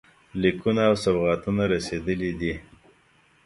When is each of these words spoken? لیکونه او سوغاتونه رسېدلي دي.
لیکونه 0.41 0.83
او 0.89 0.95
سوغاتونه 1.03 1.63
رسېدلي 1.73 2.31
دي. 2.39 2.53